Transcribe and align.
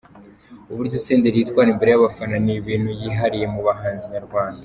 Uburyo 0.71 0.97
Senderi 1.05 1.37
yitwara 1.39 1.67
imbere 1.71 1.89
y’abafana, 1.91 2.35
ni 2.43 2.53
ibintu 2.59 2.89
yihariye 3.01 3.45
mu 3.53 3.59
bahanzi 3.67 4.05
nyarwanda. 4.15 4.59